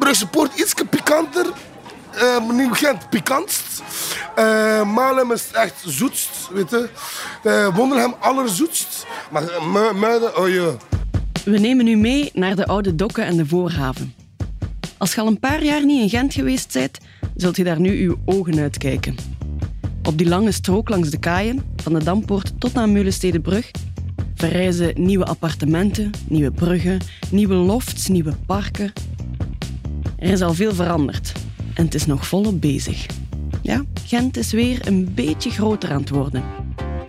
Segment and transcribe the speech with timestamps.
[0.00, 1.46] Brugse Poort iets pikanter.
[2.14, 3.82] Uh, Nieuw-Gent pikantst.
[4.38, 6.88] Uh, Malem is echt zoetst, weet je.
[7.44, 9.06] Uh, Wonderhem allerzoetst.
[9.30, 10.74] Maar uh, Muiden, oh.
[11.44, 14.14] We nemen u mee naar de oude dokken en de voorhaven.
[14.98, 16.98] Als je al een paar jaar niet in Gent geweest bent,
[17.36, 19.16] zult je daar nu uw ogen uitkijken.
[20.02, 23.70] Op die lange strook langs de kaaien, van de Dampoort tot aan Meulenstedenbrug,
[24.34, 28.92] verrijzen nieuwe appartementen, nieuwe bruggen, nieuwe lofts, nieuwe parken.
[30.20, 31.32] Er is al veel veranderd
[31.74, 33.06] en het is nog volop bezig.
[33.62, 36.42] Ja, Gent is weer een beetje groter aan het worden.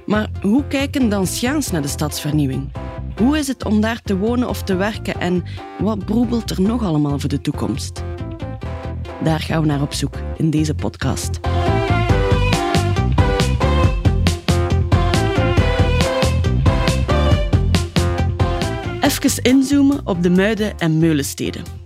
[0.05, 2.71] Maar hoe kijken Danciaans naar de stadsvernieuwing?
[3.17, 5.43] Hoe is het om daar te wonen of te werken en
[5.79, 8.03] wat broebelt er nog allemaal voor de toekomst?
[9.23, 11.39] Daar gaan we naar op zoek in deze podcast.
[19.01, 21.80] Even inzoomen op de Muiden en Meulensteden.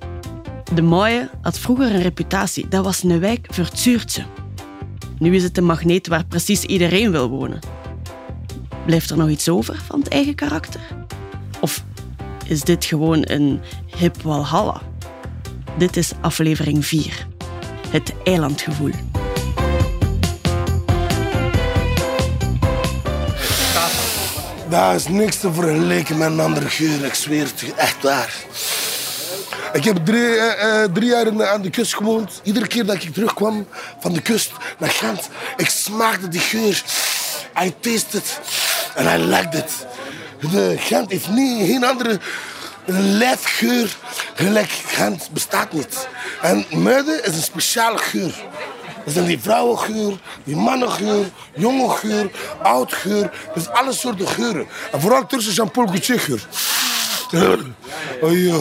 [0.73, 2.67] De Mooie had vroeger een reputatie.
[2.67, 3.69] Dat was een wijk voor
[5.17, 7.59] Nu is het een magneet waar precies iedereen wil wonen.
[8.85, 10.81] Blijft er nog iets over van het eigen karakter?
[11.59, 11.83] Of
[12.45, 13.59] is dit gewoon een
[13.97, 14.81] hip walhalla?
[15.77, 17.27] Dit is aflevering 4.
[17.89, 18.91] Het eilandgevoel.
[24.69, 28.44] Daar is niks te vergelijken met een andere geur, ik zweer het echt waar.
[29.75, 32.41] Ik heb drie, uh, drie jaar aan de kust gewoond.
[32.43, 33.67] Iedere keer dat ik terugkwam
[33.99, 36.83] van de kust naar Gent, ik smaakte die geur.
[37.63, 38.39] I tasted it
[38.95, 39.85] and I liked it.
[40.51, 42.19] De Gent heeft niet, geen andere
[42.85, 43.97] lijfgeur
[44.33, 46.07] gelijk Gent bestaat niet.
[46.41, 48.33] En Muiden is een speciale geur.
[49.05, 53.31] Dat zijn die vrouwengeur, die mannengeur, jonge geur, oud geur.
[53.53, 54.67] Dus alle soorten geuren.
[54.91, 56.47] En vooral tussen Jean-Paul Gaultier geur.
[58.21, 58.59] Oh ja.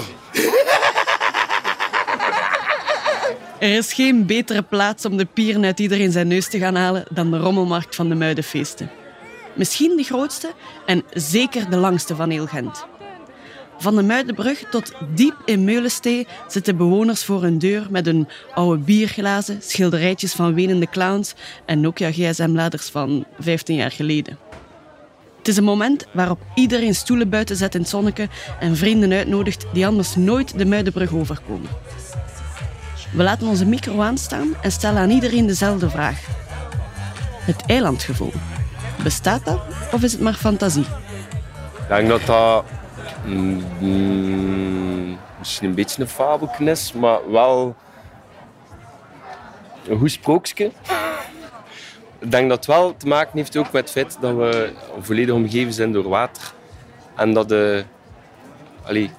[3.59, 7.05] Er is geen betere plaats om de pieren uit iedereen zijn neus te gaan halen
[7.11, 8.91] dan de rommelmarkt van de Muidenfeesten.
[9.55, 10.53] Misschien de grootste
[10.87, 12.87] en zeker de langste van heel Gent.
[13.79, 18.83] Van de Muidenbrug tot diep in Meulenstee zitten bewoners voor hun deur met hun oude
[18.83, 21.35] bierglazen, schilderijtjes van wenende clowns
[21.67, 24.39] en Nokia gsm-laders van 15 jaar geleden.
[25.39, 28.29] Het is een moment waarop iedereen stoelen buiten zet in het zonneke
[28.61, 31.71] en vrienden uitnodigt die anders nooit de Muidenbrug overkomen.
[33.15, 36.27] We laten onze micro aanstaan en stellen aan iedereen dezelfde vraag.
[37.39, 38.33] Het eilandgevoel.
[39.03, 39.61] Bestaat dat
[39.93, 40.87] of is het maar fantasie?
[41.79, 42.65] Ik denk dat dat
[43.25, 47.77] mm, misschien een beetje een fabelken is, maar wel
[49.89, 50.71] een goed sprookje.
[52.19, 55.35] Ik denk dat het wel te maken heeft ook met het feit dat we volledig
[55.35, 56.53] omgeven zijn door water.
[57.17, 57.85] En dat, de,
[58.83, 59.11] allee,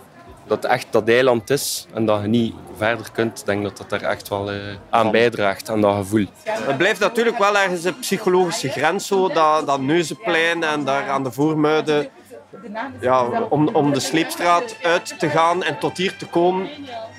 [0.47, 3.39] dat echt dat eiland is en dat je niet verder kunt.
[3.39, 4.59] Ik denk dat dat er echt wel uh,
[4.89, 6.25] aan bijdraagt, aan dat gevoel.
[6.43, 11.23] Het blijft natuurlijk wel ergens een psychologische grens, zo, dat, dat Neuzenplein en daar aan
[11.23, 12.09] de Voormuiden.
[12.99, 16.69] Ja, om, om de sleepstraat uit te gaan en tot hier te komen,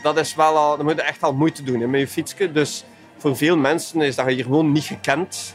[0.02, 2.52] dat is wel al, dan moet je echt al moeite doen hè, met je fietsje.
[2.52, 2.84] Dus
[3.18, 5.54] voor veel mensen is dat hier gewoon niet gekend.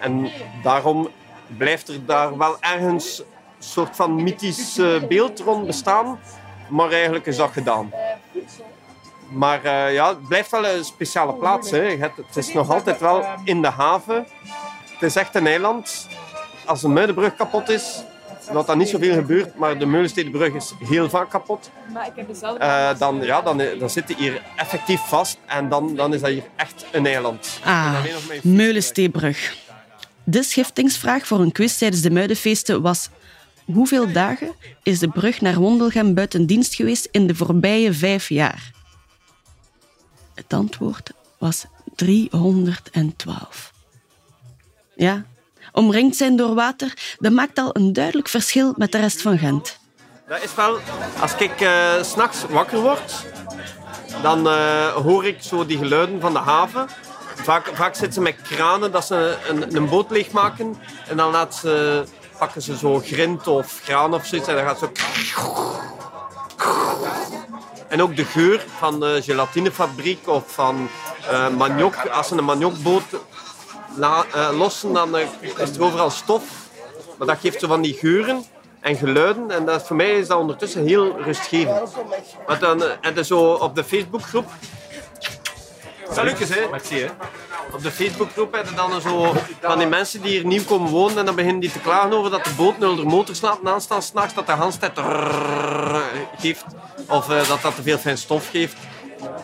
[0.00, 0.30] En
[0.62, 1.08] daarom
[1.56, 3.24] blijft er daar wel ergens een
[3.58, 6.18] soort van mythisch beeld rond bestaan.
[6.68, 7.92] Maar eigenlijk is dat gedaan.
[9.32, 11.70] Maar uh, ja, het blijft wel een speciale plaats.
[11.70, 11.96] Hè.
[11.96, 14.26] Het is nog altijd wel in de haven.
[14.92, 16.06] Het is echt een eiland.
[16.64, 18.02] Als de Muidenbrug kapot is,
[18.52, 21.70] wat dan niet zoveel gebeurt, maar de Meulenstedenbrug is heel vaak kapot.
[22.60, 26.44] Uh, dan, ja, dan, dan zitten hier effectief vast en dan, dan is dat hier
[26.56, 27.60] echt een eiland.
[27.64, 27.94] Ah,
[28.42, 29.56] Meulenstedenbrug.
[30.24, 33.08] De schiftingsvraag voor een quiz tijdens de Muidenfeesten was
[33.64, 38.70] hoeveel dagen is de brug naar Wondelgem buiten dienst geweest in de voorbije vijf jaar?
[40.34, 43.72] Het antwoord was 312.
[44.94, 45.24] Ja,
[45.72, 49.80] omringd zijn door water, dat maakt al een duidelijk verschil met de rest van Gent.
[50.28, 50.78] Dat is wel,
[51.20, 53.26] als ik uh, eh, s'nachts wakker word,
[54.22, 56.88] dan uh, hoor ik zo die geluiden van de haven.
[57.34, 60.76] Vaak, vaak zitten ze met kranen dat ze een, een boot leegmaken
[61.08, 62.04] en dan laat ze
[62.38, 64.92] pakken ze zo grind of graan of zoiets en dan gaat zo...
[67.92, 70.88] En ook de geur van de gelatinefabriek of van
[71.30, 71.96] uh, maniok.
[72.06, 73.02] Als ze een maniokboot
[73.96, 76.42] la, uh, lossen, dan uh, is er overal stof.
[77.18, 78.44] Maar dat geeft zo van die geuren
[78.80, 79.50] en geluiden.
[79.50, 81.92] En dat, voor mij is dat ondertussen heel rustgevend.
[82.46, 84.46] Maar dan, en zo op de Facebookgroep...
[86.10, 86.68] Salut, hè?
[86.70, 87.08] Merci, hè?
[87.72, 91.18] op de Facebookgroep heb je dan zo van die mensen die hier nieuw komen wonen
[91.18, 94.02] en dan beginnen die te klagen over dat de boot nul de motors laten aanstaan
[94.02, 94.98] s'nachts, dat de handstijd
[96.38, 96.64] geeft
[97.08, 98.76] of uh, dat dat te veel fijn stof geeft.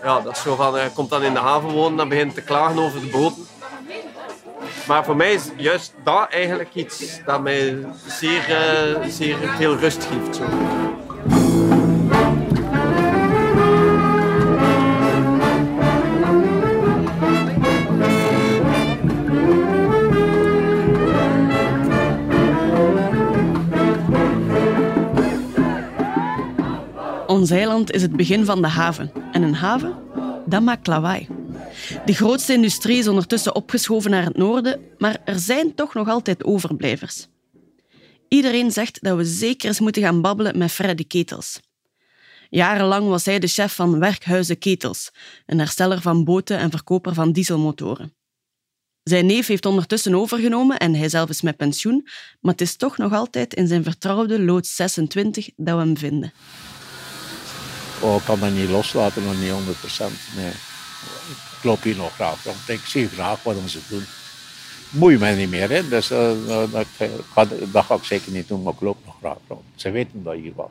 [0.03, 2.43] ja, dat is zo van, je komt dan in de haven wonen en begint te
[2.43, 3.47] klagen over de boten.
[4.87, 10.05] Maar voor mij is juist dat eigenlijk iets dat mij zeer, uh, zeer veel rust
[10.05, 10.37] geeft.
[10.37, 10.43] Zo.
[27.38, 29.12] Ons eiland is het begin van de haven.
[29.32, 29.96] En een haven,
[30.46, 31.29] dat maakt lawaai.
[32.05, 36.44] De grootste industrie is ondertussen opgeschoven naar het noorden, maar er zijn toch nog altijd
[36.44, 37.26] overblijvers.
[38.29, 41.61] Iedereen zegt dat we zeker eens moeten gaan babbelen met Freddy Ketels.
[42.50, 45.11] Jarenlang was hij de chef van Werkhuizen Ketels,
[45.46, 48.14] een hersteller van boten en verkoper van dieselmotoren.
[49.02, 52.08] Zijn neef heeft ondertussen overgenomen en hij zelf is met pensioen,
[52.41, 56.32] maar het is toch nog altijd in zijn vertrouwde loods 26 dat we hem vinden.
[58.00, 60.19] Oh, ik kan dat niet loslaten, nog niet 100 procent.
[60.37, 60.53] Nee.
[61.59, 62.56] Ik loop hier nog graag rond.
[62.67, 64.05] Ik zie graag wat ze doen.
[64.91, 65.89] Moei mij niet meer, hè.
[65.89, 66.31] Dus, uh,
[66.73, 66.87] dat,
[67.73, 69.62] dat, ga ik zeker niet doen, maar ik loop nog graag rond.
[69.75, 70.71] Ze weten dat hier wel.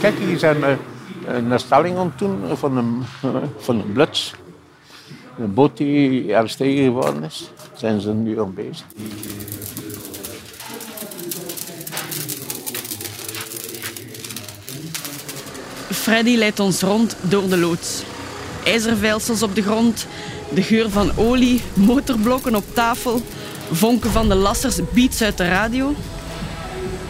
[0.00, 0.76] Kijk, hier zijn we
[1.26, 2.12] een stelling aan
[2.56, 3.04] van een,
[3.66, 4.34] van een bluts.
[5.38, 8.54] Een boot die ergens tegengevallen is, zijn ze nu aan.
[16.08, 18.02] Freddy leidt ons rond door de loods.
[18.64, 20.06] IJzerveilsels op de grond,
[20.50, 23.20] de geur van olie, motorblokken op tafel,
[23.72, 25.94] vonken van de lassers, beats uit de radio.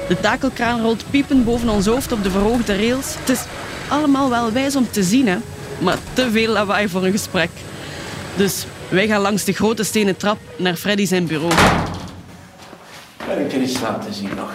[0.09, 3.15] De takelkraan rolt piepend boven ons hoofd op de verhoogde rails.
[3.19, 3.41] Het is
[3.89, 5.39] allemaal wel wijs om te zien, hè?
[5.81, 7.51] maar te veel lawaai voor een gesprek.
[8.37, 11.53] Dus wij gaan langs de grote stenen trap naar Freddy zijn bureau.
[13.17, 14.51] Kan ik er iets laten zien nog?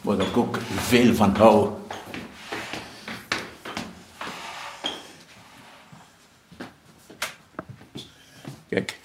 [0.00, 1.68] Waar ik ook veel van hou.
[8.68, 8.98] Kijk,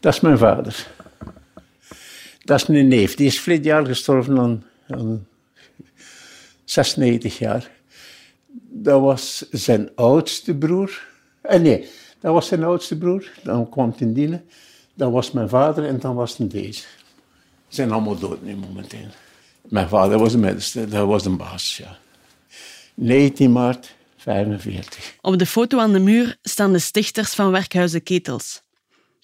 [0.00, 0.86] dat is mijn vader.
[2.44, 3.14] Dat is mijn neef.
[3.14, 5.26] Die is vorig jaar gestorven aan, aan
[6.64, 7.70] 96 jaar.
[8.68, 11.06] Dat was zijn oudste broer.
[11.40, 11.88] Eh, nee,
[12.20, 13.30] dat was zijn oudste broer.
[13.42, 14.44] Dan kwam het in dienen.
[14.94, 16.82] Dat was mijn vader en dan was het deze.
[17.68, 19.06] Ze zijn allemaal dood nu momenteel.
[19.62, 21.98] Mijn vader was de middelste, dat was de baas, ja.
[22.94, 23.94] 19 maart
[24.26, 25.16] 45.
[25.20, 28.62] Op de foto aan de muur staan de stichters van Werkhuizen Ketels.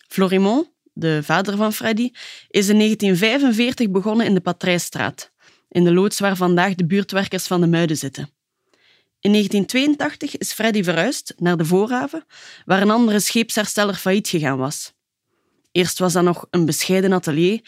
[0.09, 2.11] Florimond, de vader van Freddy,
[2.49, 5.33] is in 1945 begonnen in de Patrijsstraat,
[5.69, 8.31] in de loods waar vandaag de buurtwerkers van de Muiden zitten.
[9.21, 12.25] In 1982 is Freddy verhuisd naar de Voorhaven,
[12.65, 14.93] waar een andere scheepshersteller failliet gegaan was.
[15.73, 17.61] Eerst was dat nog een bescheiden atelier,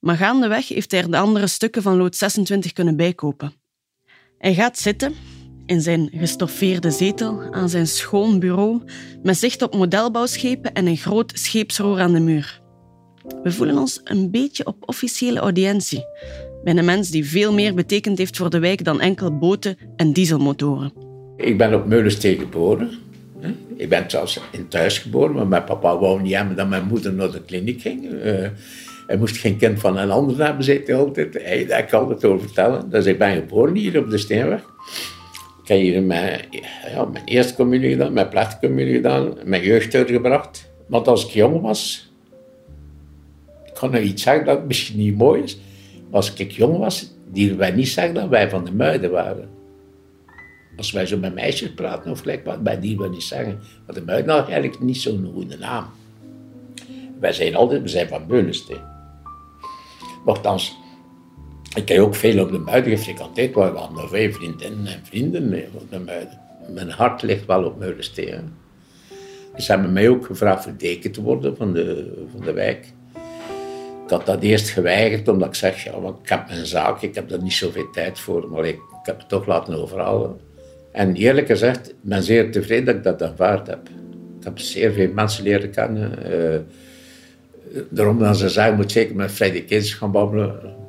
[0.00, 3.54] maar gaandeweg heeft hij er de andere stukken van lood 26 kunnen bijkopen.
[4.38, 5.14] Hij gaat zitten
[5.66, 8.82] in zijn gestoffeerde zetel aan zijn schoon bureau
[9.22, 12.60] met zicht op modelbouwschepen en een groot scheepsroer aan de muur.
[13.42, 16.04] We voelen ons een beetje op officiële audiëntie
[16.64, 20.12] bij een mens die veel meer betekend heeft voor de wijk dan enkel boten en
[20.12, 20.92] dieselmotoren.
[21.36, 22.90] Ik ben op Meulensteen geboren.
[23.76, 27.12] Ik ben zelfs in thuis geboren, maar mijn papa wou niet hebben dat mijn moeder
[27.12, 28.12] naar de kliniek ging.
[28.12, 28.48] Uh,
[29.06, 31.34] hij moest geen kind van een ander hebben, zei hij altijd.
[31.34, 32.90] Hij, daar kan het over vertellen.
[32.90, 34.62] Dus ik ben geboren hier op de Steenweg.
[35.78, 36.40] Heb mijn,
[36.90, 40.70] ja, mijn eerste communie gedaan, mijn plechtige gedaan, mijn jeugd uitgebracht.
[40.86, 42.10] Want als ik jong was,
[43.64, 45.56] ik kan nog iets zeggen dat misschien niet mooi is.
[45.94, 49.48] Maar als ik jong was, die wij niet zeggen dat wij van de muiden waren.
[50.76, 53.60] Als wij zo met meisjes praten of gelijk wat, bij die we niet zeggen.
[53.86, 55.86] Want de muiden had eigenlijk niet zo'n goede naam.
[57.20, 58.80] Wij zijn altijd, we zijn van Beulensteen.
[60.24, 60.76] Nochtans,
[61.74, 65.48] ik heb ook veel op de Muiden gefrequenteerd, waar we hadden veel vriendinnen en vrienden
[65.48, 66.40] mee op de Muiden.
[66.68, 68.54] Mijn hart ligt wel op Muidensteen.
[69.56, 72.86] Ze hebben mij ook gevraagd voor deken te worden van de, van de wijk.
[74.04, 77.28] Ik had dat eerst geweigerd, omdat ik zeg, ja, ik heb mijn zaak, ik heb
[77.28, 80.40] daar niet zoveel tijd voor, maar ik, heb het toch laten overhalen.
[80.92, 83.88] En eerlijk gezegd, ik ben zeer tevreden dat ik dat aanvaard heb.
[84.38, 86.18] Ik heb zeer veel mensen leren kennen.
[86.32, 86.58] Uh,
[87.90, 90.80] daarom dat ze zeggen, moet zeker met Freddy Kids gaan babbelen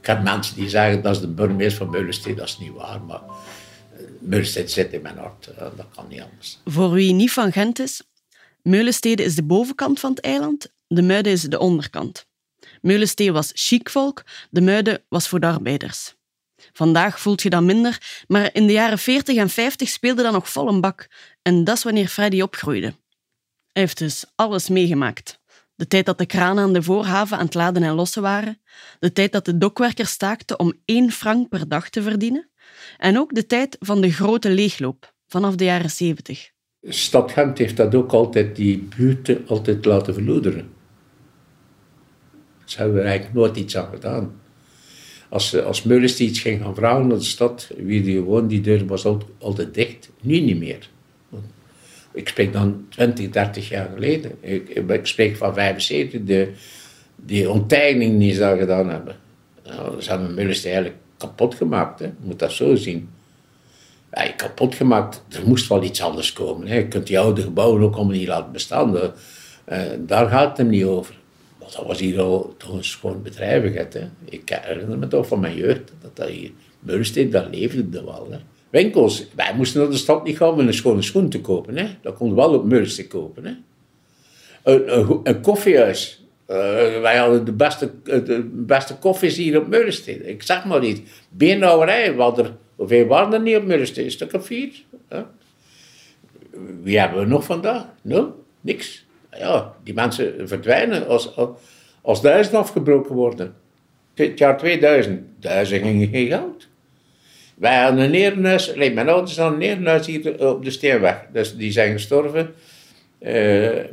[0.00, 2.36] ik heb mensen die zeggen dat is de burgemeester van Meulensteen.
[2.36, 5.46] Dat is niet waar, maar eh, Meulensteen zit in mijn hart.
[5.46, 6.58] Eh, dat kan niet anders.
[6.64, 8.02] Voor wie niet van Gent is,
[8.62, 12.26] Meulenstede is de bovenkant van het eiland, de Muiden is de onderkant.
[12.80, 16.14] Meulensteen was chic volk, de Muiden was voor de arbeiders.
[16.72, 20.50] Vandaag voelt je dat minder, maar in de jaren 40 en 50 speelde dat nog
[20.50, 21.08] vol een bak.
[21.42, 22.86] En dat is wanneer Freddy opgroeide.
[23.72, 25.39] Hij heeft dus alles meegemaakt.
[25.80, 28.60] De tijd dat de kranen aan de voorhaven aan het laden en lossen waren.
[28.98, 32.50] De tijd dat de dokwerkers staakten om één frank per dag te verdienen.
[32.98, 36.50] En ook de tijd van de grote leegloop, vanaf de jaren 70.
[36.82, 40.70] Stad Gent heeft dat ook altijd, die buurten altijd laten verloederen.
[42.64, 44.40] Ze hebben er eigenlijk nooit iets aan gedaan.
[45.28, 48.86] Als, als Meulens iets ging gaan vragen naar de stad, wie die woont, die deur
[48.86, 49.04] was
[49.38, 50.10] altijd dicht.
[50.20, 50.88] Nu niet meer.
[52.12, 54.32] Ik spreek dan 20, 30 jaar geleden.
[54.40, 56.52] Ik, spreek van 75, de,
[57.16, 59.16] die ontteining die ze daar gedaan hebben.
[59.64, 61.98] Nou, ze hebben Meulens eigenlijk kapot gemaakt.
[61.98, 62.04] Hè.
[62.04, 63.10] Je moet dat zo zien.
[64.36, 65.22] Kapot gemaakt.
[65.28, 66.66] Er moest wel iets anders komen.
[66.66, 66.74] Hè.
[66.74, 68.96] Je kunt die oude gebouwen ook allemaal niet laten bestaan.
[68.96, 69.02] Uh,
[69.98, 71.14] daar gaat het hem niet over.
[71.58, 73.98] Maar dat was hier al toch een schoon bedrijvigheid.
[74.24, 75.92] Ik herinner me toch van mijn jeugd.
[76.00, 76.50] Dat dat hier,
[76.80, 78.28] Meulensteen, dat leefde wel.
[78.30, 78.38] Hè.
[78.70, 81.76] Winkels, wij moesten naar de stad niet gaan om een schone schoen te kopen.
[81.76, 81.86] Hè.
[82.02, 83.44] Dat kon wel op Meulensteen kopen.
[83.44, 83.52] Hè.
[84.62, 86.24] Een, een, koffiehuis.
[86.48, 86.56] Uh,
[87.00, 90.28] wij hadden de beste, de beste koffies hier op Meulensteen.
[90.28, 91.02] Ik zeg maar niet.
[91.28, 94.04] Beenhouwerij, er, hoeveel waren er niet op Meulensteen?
[94.04, 94.82] Een stuk of vier.
[96.82, 97.86] Wie hebben we nog vandaag?
[98.02, 99.06] Nul, niks.
[99.38, 101.48] Ja, die mensen verdwijnen als, als,
[102.02, 103.54] als duizend afgebroken worden.
[104.14, 106.68] Het jaar 2000, duizend gingen geen geld.
[107.60, 111.26] Wij hadden een neerhuis, nee, mijn ouders hadden een neerhuis hier op de Steenweg.
[111.32, 112.54] Dus die zijn gestorven.
[113.20, 113.84] Uh,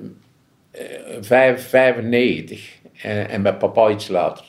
[1.20, 4.46] 95 en, en met papa iets later.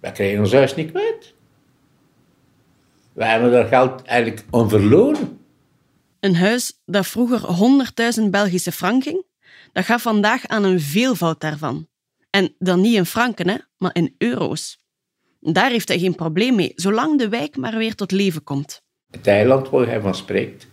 [0.00, 1.34] Wij kregen ons huis niet kwijt.
[3.12, 5.40] Wij hebben dat geld eigenlijk aan verloren.
[6.20, 7.40] Een huis dat vroeger
[8.20, 9.24] 100.000 Belgische frank ging,
[9.72, 11.88] dat gaf vandaag aan een veelvoud daarvan.
[12.30, 14.79] En dan niet in franken, hè, maar in euro's.
[15.40, 18.82] Daar heeft hij geen probleem mee, zolang de wijk maar weer tot leven komt.
[19.10, 20.66] Het eiland waar hij van spreekt,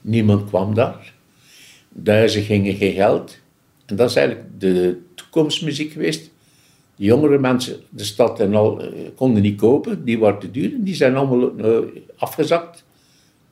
[0.00, 1.12] niemand kwam daar.
[1.88, 3.38] Duizen gingen geen geld.
[3.86, 6.30] En dat is eigenlijk de toekomstmuziek geweest.
[6.96, 10.72] De jongere mensen, de stad en al, eh, konden niet kopen, die waren te duur.
[10.78, 11.78] Die zijn allemaal uh,
[12.16, 12.84] afgezakt.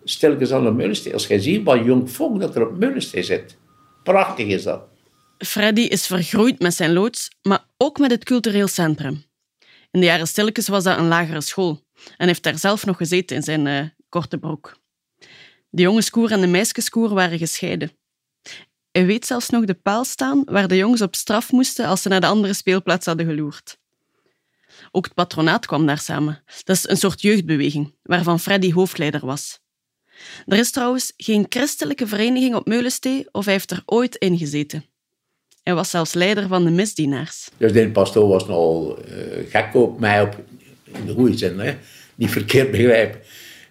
[0.04, 1.12] Stelkens aan de Meulensteen.
[1.12, 3.56] Als je ziet wat jong volk dat er op Meulensteen zit.
[4.02, 4.82] Prachtig is dat.
[5.38, 9.22] Freddy is vergroeid met zijn loods, maar ook met het cultureel centrum.
[9.90, 11.84] In de jaren stilletjes was dat een lagere school
[12.16, 14.78] en heeft daar zelf nog gezeten in zijn uh, korte broek.
[15.68, 17.92] De jongenskoer en de meisjeskoer waren gescheiden.
[18.90, 22.08] Hij weet zelfs nog de paal staan waar de jongens op straf moesten als ze
[22.08, 23.78] naar de andere speelplaats hadden geloerd.
[24.90, 26.42] Ook het patronaat kwam daar samen.
[26.64, 29.60] Dat is een soort jeugdbeweging, waarvan Freddy hoofdleider was.
[30.46, 34.84] Er is trouwens geen christelijke vereniging op Meulensteen of hij heeft er ooit in gezeten.
[35.70, 37.48] Hij was zelfs leider van de misdienaars.
[37.56, 39.14] Dus de pastoor was nogal uh,
[39.48, 40.36] gek op mij, op,
[40.84, 41.60] in de goede zin,
[42.14, 43.20] niet verkeerd begrijpen.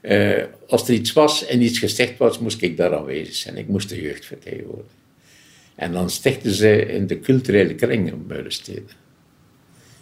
[0.01, 3.57] Uh, als er iets was en iets gezegd was, moest ik daar aanwezig zijn.
[3.57, 4.97] Ik moest de jeugd vertegenwoordigen.
[5.75, 8.89] En dan stichten ze in de culturele kring op Muidensteden.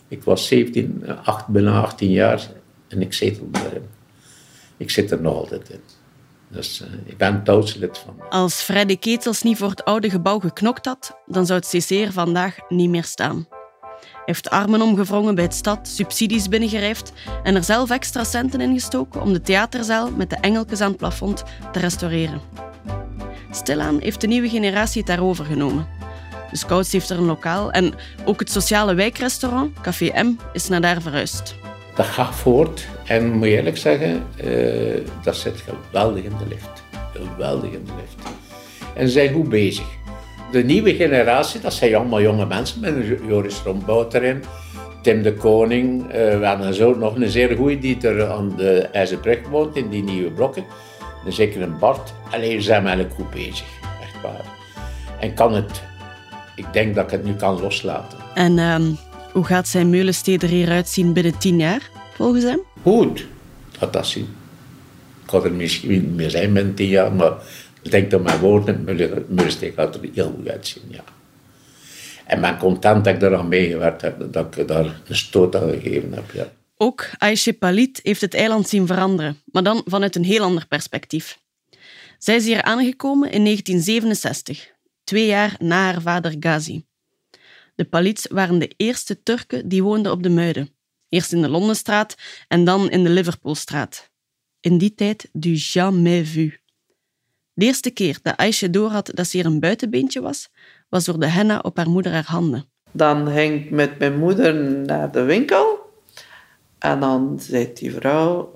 [0.08, 2.50] Ik was 17, 8, bijna 18 jaar
[2.88, 3.88] en ik zetelde erin.
[4.78, 5.80] Ik zit er nog altijd in.
[6.50, 8.30] Dus uh, ik ben touwslid van.
[8.30, 12.56] Als Freddy Ketels niet voor het oude gebouw geknokt had, dan zou het CC vandaag
[12.70, 13.48] niet meer staan.
[14.02, 17.12] Hij heeft armen omgevrongen bij het stad, subsidies binnengerijfd
[17.44, 20.98] en er zelf extra centen in gestoken om de theaterzaal met de engeltjes aan het
[20.98, 22.42] plafond te restaureren.
[23.52, 25.88] Stilaan heeft de nieuwe generatie het daarover genomen.
[26.52, 27.94] De Scouts heeft er een lokaal en
[28.26, 31.56] ook het sociale wijkrestaurant, Café M, is naar daar verhuisd.
[31.98, 36.84] Dat gaat voort en moet je eerlijk zeggen, uh, dat zit geweldig in de lift.
[37.14, 38.30] Geweldig in de lift.
[38.96, 39.86] En ze zijn goed bezig.
[40.52, 42.94] De nieuwe generatie, dat zijn allemaal jonge mensen met
[43.28, 44.44] Joris Rombout erin,
[45.02, 49.48] Tim de Koning, uh, we zo nog een zeer goede die er aan de IJzerbrug
[49.50, 50.66] woont, in die nieuwe blokken
[51.34, 52.14] zeker een Bart.
[52.32, 53.68] Alleen zijn eigenlijk goed bezig,
[54.02, 54.46] echt waar.
[55.20, 55.82] En kan het,
[56.56, 58.18] ik denk dat ik het nu kan loslaten.
[58.34, 58.92] En ehm,
[59.38, 62.60] hoe gaat zijn Meulenstee er hieruit zien binnen tien jaar, volgens hem?
[62.82, 63.26] Goed,
[63.78, 64.28] gaat dat zien.
[65.22, 67.34] Ik kan er misschien niet meer zijn binnen tien jaar, maar
[67.82, 68.84] ik denk dat mijn woorden,
[69.28, 71.04] Meulenstee gaat er heel goed uitzien, ja.
[72.26, 76.14] En ben content dat ik eraan meegewerkt heb, dat ik daar een stoot aan gegeven
[76.14, 76.52] heb, ja.
[76.78, 81.40] Ook Aisha Palit heeft het eiland zien veranderen, maar dan vanuit een heel ander perspectief.
[82.18, 84.70] Zij is hier aangekomen in 1967,
[85.04, 86.87] twee jaar na haar vader Ghazi.
[87.78, 90.70] De Palits waren de eerste Turken die woonden op de Muiden.
[91.10, 92.16] Eerst in de Londenstraat
[92.48, 94.10] en dan in de Liverpoolstraat.
[94.60, 96.58] In die tijd du jamais vu.
[97.54, 100.50] De eerste keer dat Aisha doorhad dat ze hier een buitenbeentje was,
[100.90, 102.70] was door de henna op haar moeder haar handen.
[102.92, 104.56] Dan ging ik met mijn moeder
[104.86, 105.92] naar de winkel
[106.80, 108.52] en dan zei die vrouw,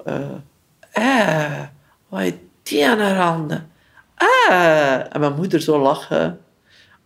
[0.92, 1.64] eh
[2.10, 3.70] wat heeft die aan haar handen?
[4.16, 6.40] Eh, en mijn moeder zo lachen.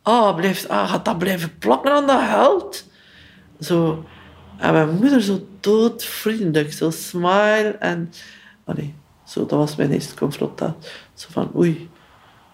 [0.08, 2.86] Oh, blijft, ah, gaat dat blijven plakken aan dat geld?
[3.60, 4.06] Zo.
[4.58, 7.76] En mijn moeder zo doodvriendelijk, zo smile.
[7.80, 8.12] En,
[8.66, 8.94] oh nee,
[9.24, 10.90] zo, dat was mijn eerste confrontatie.
[11.14, 11.90] Zo van, oei,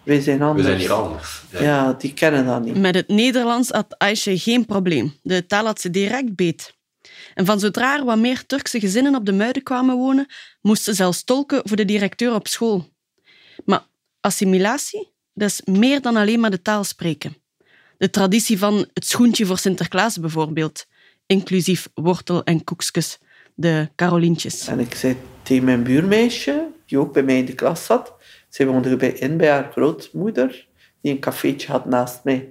[0.03, 0.67] wij zijn anders.
[0.67, 1.43] We zijn hier anders.
[1.49, 2.77] Ja, die kennen dat niet.
[2.77, 5.13] Met het Nederlands had Aisha geen probleem.
[5.21, 6.79] De taal had ze direct beet.
[7.33, 10.27] En van zodra er wat meer Turkse gezinnen op de Muiden kwamen wonen,
[10.61, 12.89] moest ze zelfs tolken voor de directeur op school.
[13.65, 13.85] Maar
[14.19, 17.40] assimilatie, dat is meer dan alleen maar de taal spreken.
[18.01, 20.85] De traditie van het schoentje voor Sinterklaas bijvoorbeeld,
[21.25, 23.17] inclusief wortel en koekjes,
[23.55, 24.67] de Carolientjes.
[24.67, 28.13] En ik zei tegen mijn buurmeisje, die ook bij mij in de klas zat,
[28.49, 30.67] zij woonde erbij in bij haar grootmoeder,
[31.01, 32.49] die een cafeetje had naast mij.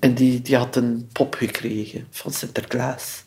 [0.00, 3.24] En die, die had een pop gekregen van Sinterklaas.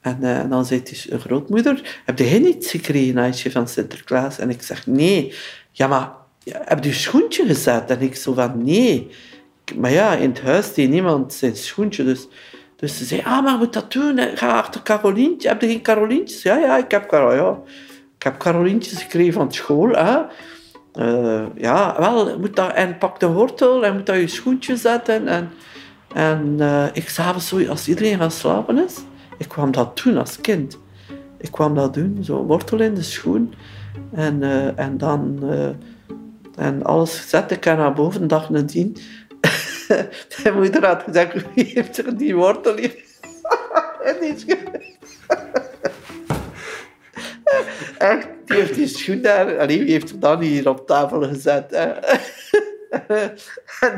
[0.00, 4.38] En, eh, dan zei die grootmoeder, heb jij niets gekregen, Aisje, van Sinterklaas?
[4.38, 5.34] En ik zeg, nee.
[5.72, 6.10] Ja, maar
[6.44, 7.90] heb je schoentje gezet?
[7.90, 9.10] En ik zo van, nee.
[9.76, 12.28] Maar ja, in het huis deed niemand zijn schoentje, dus...
[12.76, 14.18] Dus ze zei, ah, maar moet dat doen?
[14.34, 15.48] Ga achter Carolientje.
[15.48, 16.42] Heb je geen Carolientjes?
[16.42, 17.58] Ja, ja, ik heb, Caro ja.
[18.16, 19.88] ik heb Carolientjes gekregen van school.
[19.88, 25.28] Uh, ja, wel, moet dat, en pak de wortel en moet dat je schoentje zetten.
[25.28, 25.50] En,
[26.14, 28.96] en uh, ik s'avonds, als iedereen gaan slapen is,
[29.38, 30.78] ik kwam dat doen als kind.
[31.38, 33.54] Ik kwam dat doen, zo wortel in de schoen.
[34.12, 35.42] En, uh, en dan
[36.56, 38.96] en alles zette ik naar boven, dag nadien.
[40.42, 42.94] Mijn moeder had gezegd, wie heeft er die wortel hier?
[44.04, 44.34] en die
[47.98, 49.58] Echt, die heeft die schoen daar...
[49.58, 51.72] Allee, wie heeft er dan hier op tafel gezet?
[51.72, 51.94] En,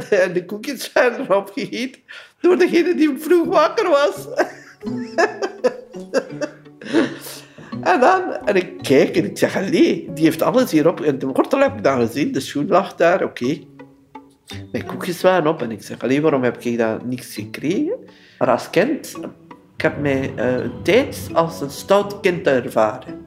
[0.09, 2.00] de, de koekjes werden erop gegeten
[2.40, 4.28] door degene die vroeg wakker was.
[7.82, 11.00] en dan, en ik kijk en ik zeg, allee, die heeft alles hierop.
[11.00, 13.59] En de wortel heb ik dan gezien, de schoen lag daar, oké.
[14.73, 17.97] Mijn koekjes waren op en ik zeg, allee, waarom heb ik daar niks gekregen?
[18.38, 19.16] Maar als kind,
[19.76, 23.26] ik heb mij uh, een tijd als een stout kind ervaren.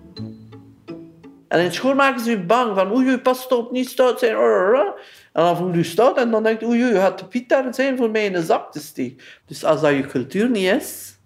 [1.48, 4.36] En in school maken ze je bang van, oei, pas op, niet stout zijn.
[4.36, 7.74] En dan voel je stout en dan denk je, oei, je gaat de piet daar
[7.74, 9.18] zijn voor mij in een zak te steken.
[9.46, 11.18] Dus als dat je cultuur niet is,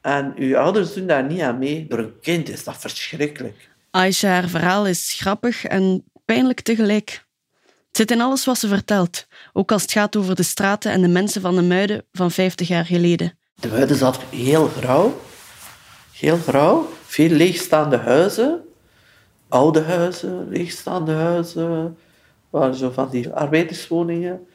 [0.00, 3.68] en je ouders doen daar niet aan mee, voor een kind is dat verschrikkelijk.
[3.90, 7.21] Aisha, haar verhaal is grappig en pijnlijk tegelijk.
[7.92, 11.08] Zit in alles wat ze vertelt, ook als het gaat over de straten en de
[11.08, 13.38] mensen van de Muiden van 50 jaar geleden.
[13.54, 15.20] De Muiden zat heel grauw,
[16.12, 18.60] heel grauw, veel leegstaande huizen,
[19.48, 21.96] oude huizen, leegstaande huizen,
[22.50, 24.46] waren zo van die arbeiderswoningen.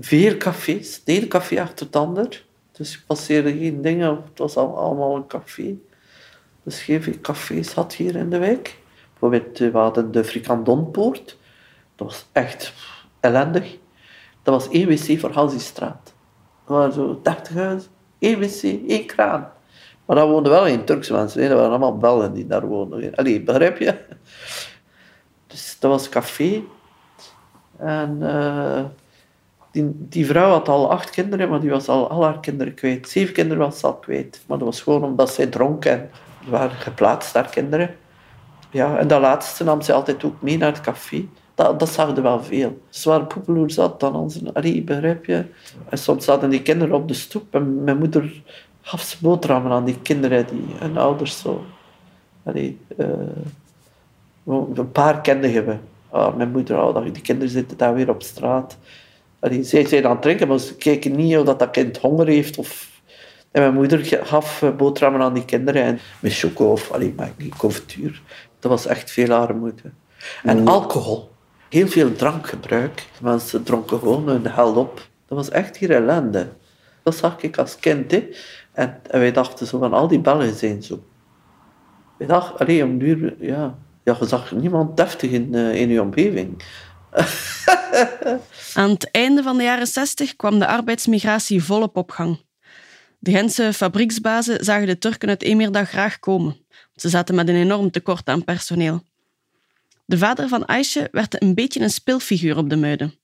[0.00, 2.44] Veel cafés, de ene café achter het ander.
[2.72, 5.74] Dus je passeerde geen dingen, het was allemaal een café.
[6.62, 8.78] Dus geen cafés had hier in de wijk.
[9.10, 11.36] Bijvoorbeeld, we hadden de Frikandonpoort.
[11.96, 12.72] Dat was echt
[13.20, 13.78] ellendig.
[14.42, 16.14] Dat was één wc voor Halsiestraat.
[16.66, 19.52] Dat waren zo 30 huizen, één wc, één kraan.
[20.04, 23.14] Maar daar woonden wel geen Turkse mensen, dat waren allemaal Belgen die daar woonden.
[23.14, 23.98] Allee, begrijp je?
[25.46, 26.62] Dus dat was café.
[27.76, 28.84] En uh,
[29.70, 33.08] die, die vrouw had al acht kinderen, maar die was al al haar kinderen kwijt.
[33.08, 34.42] Zeven kinderen was ze al kwijt.
[34.46, 36.10] Maar dat was gewoon omdat zij dronk en
[36.46, 37.96] waren geplaatst, haar kinderen.
[38.70, 41.28] Ja, en dat laatste nam ze altijd ook mee naar het café.
[41.54, 42.80] Dat, dat zagen wel veel.
[42.88, 44.40] Ze waren poepeloer zat dan onze...
[44.52, 45.44] Allee, begrijp je?
[45.88, 48.42] En soms zaten die kinderen op de stoep en mijn moeder
[48.80, 51.64] gaf ze boterhammen aan die kinderen, die hun ouders zo...
[52.42, 53.06] Allee, uh,
[54.74, 55.76] een paar kenden we.
[56.08, 58.76] Oh, mijn moeder, oh, die kinderen zitten daar weer op straat.
[59.38, 62.58] Allee, zij zijn aan het drinken, maar ze kijken niet of dat kind honger heeft.
[62.58, 63.00] Of...
[63.50, 67.32] En mijn moeder gaf eh, boterhammen aan die kinderen en met choco of allee, maar
[67.36, 68.22] niet confituur.
[68.58, 69.90] Dat was echt veel armoede.
[70.42, 71.30] En alcohol.
[71.74, 73.06] Heel veel drankgebruik.
[73.20, 75.06] Mensen dronken gewoon hun hel op.
[75.26, 76.48] Dat was echt hier ellende.
[77.02, 78.14] Dat zag ik als kind.
[78.72, 81.04] En, wij dachten zo van, al die Belgen zijn zo.
[82.18, 86.02] Wij dachten, alleen om duur, ja, ja, je zag niemand deftig in, uh, in je
[86.02, 86.62] omgeving.
[88.74, 92.40] Aan het einde van de jaren 60 kwam de arbeidsmigratie volop op gang.
[93.18, 96.56] De Gentse fabrieksbazen zagen de Turken uit Emirda graag komen.
[96.94, 99.02] Ze zaten met een enorm tekort aan personeel.
[100.04, 103.14] De vader van Aisha werd een beetje een speelfiguur op de Muiden.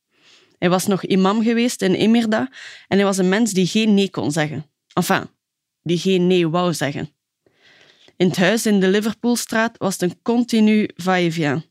[0.58, 2.50] Hij was nog imam geweest in Emirda
[2.88, 4.66] en hij was een mens die geen nee kon zeggen.
[4.92, 5.28] Enfin,
[5.82, 7.10] die geen nee wou zeggen.
[8.16, 11.68] In het huis in de Liverpoolstraat was het een continu va-et-vient.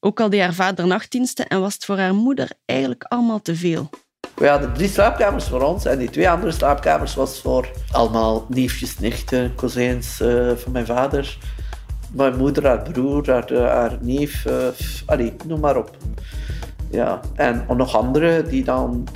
[0.00, 3.56] Ook al deed haar vader nachtdiensten en was het voor haar moeder eigenlijk allemaal te
[3.56, 3.90] veel.
[4.34, 8.98] We hadden drie slaapkamers voor ons en die twee andere slaapkamers was voor allemaal neefjes,
[8.98, 11.38] nichten, kozijns uh, van mijn vader.
[12.12, 14.46] Mijn moeder, haar broer, haar, haar neef,
[15.10, 15.96] uh, noem maar op.
[16.90, 19.08] Ja, en nog anderen die dan,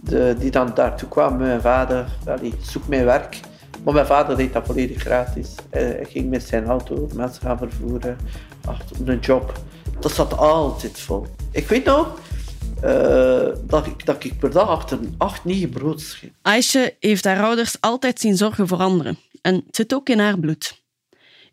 [0.00, 1.38] de, die dan daartoe kwamen.
[1.38, 3.40] Mijn vader, allee, zoek mijn werk.
[3.84, 5.54] Maar mijn vader deed dat volledig gratis.
[5.70, 8.16] Hij ging met zijn auto mensen gaan vervoeren,
[8.64, 9.52] achter een job.
[10.00, 11.26] Dat zat altijd vol.
[11.50, 12.18] Ik weet nog
[12.80, 16.30] eh, dat, ik, dat ik per dag achter acht, negen brood schreef.
[16.42, 19.18] Aisje heeft haar ouders altijd zien zorgen voor anderen.
[19.42, 20.84] En het zit ook in haar bloed.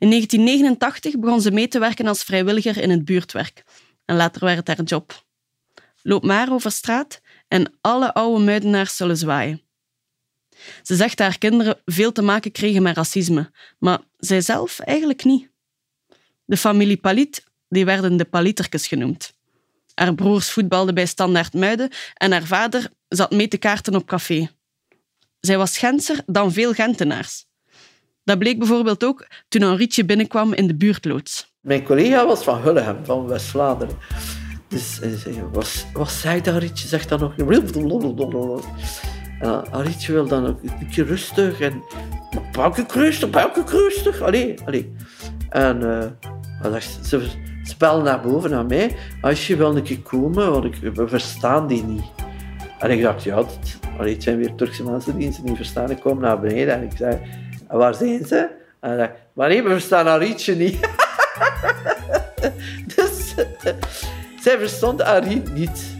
[0.04, 3.64] In 1989 begon ze mee te werken als vrijwilliger in het buurtwerk.
[4.06, 5.24] En later werd het haar job.
[6.02, 9.62] Loop maar over straat en alle oude muidenaars zullen zwaaien.
[10.82, 15.50] Ze zegt dat haar kinderen veel te maken kregen met racisme, maar zijzelf eigenlijk niet.
[16.46, 19.34] De familie Palit die werden de Paliterkes genoemd.
[19.94, 24.50] Haar broers voetbalden bij Standaard Muiden en haar vader zat mee te kaarten op café.
[25.40, 27.46] Zij was Gentser dan veel Gentenaars.
[28.24, 31.52] Dat bleek bijvoorbeeld ook toen een rietje binnenkwam in de buurtloods.
[31.62, 33.96] Mijn collega was van Hullegem, van West-Vlaanderen.
[34.68, 36.88] Dus hij zei, wat, wat zei dat Rietje?
[36.88, 37.34] Zegt dan nog...
[39.72, 41.60] En Rietje wil dan ook een beetje rustig.
[41.60, 41.84] En,
[42.32, 44.22] maar welke rustig, welke rustig?
[44.22, 44.96] Allee, allee.
[45.50, 45.82] En
[46.64, 47.28] uh, ze,
[47.78, 48.96] bellen naar boven naar mij.
[49.22, 52.12] Als je wil een keer komen, want ik, we verstaan die niet.
[52.80, 55.92] En ik dacht, ja, het, allee, het zijn weer Turkse mensen die ze niet verstaan.
[55.92, 57.22] Ik kom naar beneden en ik zei,
[57.78, 58.50] waar zijn ze?
[58.80, 60.80] En hij maar nee, we verstaan Arietje niet.
[62.96, 63.34] dus
[64.42, 65.96] zij verstond Ariet niet.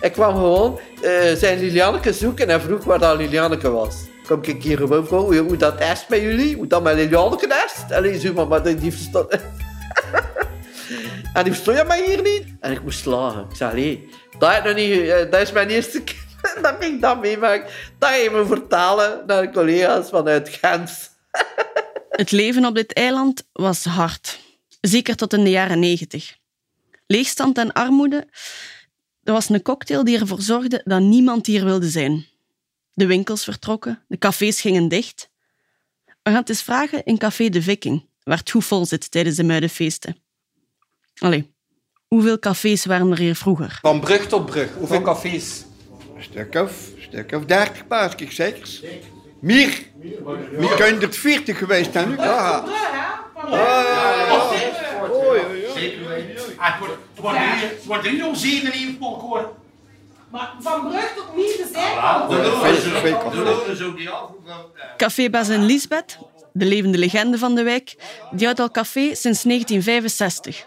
[0.00, 3.96] Ik kwam gewoon uh, zijn Lilianneke zoeken en vroeg waar dat Lilianneke was.
[4.26, 6.56] Kom ik keer gewoon hoe, hoe dat is bij jullie?
[6.56, 7.94] Hoe dat met Lilianneke is?
[7.96, 9.30] Allee, zo maar, maar die verstond...
[11.34, 12.44] en die verstond je mij hier niet?
[12.60, 13.46] En ik moest lachen.
[13.50, 14.08] Ik zei, allee,
[14.38, 16.27] dat nog niet, uh, dat is mijn eerste keer
[16.62, 17.92] dat ik dat meemaak.
[17.98, 21.10] Dat even vertalen naar de collega's vanuit Gens.
[22.10, 24.38] Het leven op dit eiland was hard.
[24.80, 26.36] Zeker tot in de jaren negentig.
[27.06, 28.26] Leegstand en armoede.
[29.22, 32.26] Er was een cocktail die ervoor zorgde dat niemand hier wilde zijn.
[32.92, 35.30] De winkels vertrokken, de cafés gingen dicht.
[36.06, 39.36] We gaan het eens vragen in Café de Viking, waar het goed vol zit tijdens
[39.36, 40.16] de muidenfeesten.
[41.18, 41.54] Allee,
[42.08, 43.78] hoeveel cafés waren er hier vroeger?
[43.80, 45.64] Van brug tot brug, hoeveel cafés?
[46.18, 48.80] Een stuk of, een stuk of 30 paas, ik zeker.
[49.40, 49.82] Meer.
[50.50, 52.16] Meer kan er 40 geweest zijn nu.
[52.16, 52.64] Ja.
[56.58, 59.54] Het wordt drie om zeven in hoor.
[60.30, 62.32] Maar van brug tot Mier de zijkant.
[64.96, 66.18] Café en Lisbeth,
[66.52, 67.96] de levende legende van de wijk,
[68.30, 70.66] die houdt al café sinds 1965.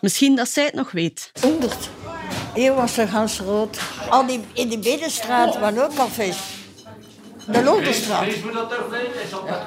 [0.00, 1.30] Misschien dat zij het nog weet.
[1.40, 1.90] 100.
[2.54, 3.78] Hier was er gans rood.
[4.08, 6.36] Al die, in de binnenstraat waren ook cafés.
[7.46, 8.22] De Lodenstraat.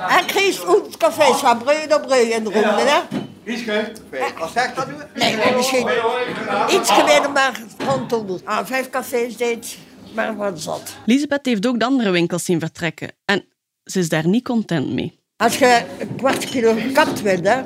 [0.09, 2.99] En Chris Oet cafés van Breu op Breu in de ronde, hè?
[4.39, 4.93] Wat zegt dat nu?
[5.15, 5.87] Nee, misschien
[6.69, 8.39] iets geworden, maar rondom.
[8.43, 9.77] Ah, vijf cafés deed,
[10.13, 10.81] maar wat zat.
[11.05, 13.11] Lisbeth heeft ook de andere winkels zien vertrekken.
[13.25, 13.45] En
[13.83, 15.19] ze is daar niet content mee.
[15.37, 17.61] Als je een kwart kilo gekapt wilt, hè,